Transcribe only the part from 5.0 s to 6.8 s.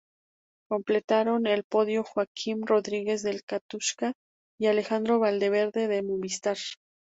Valverde del Movistar.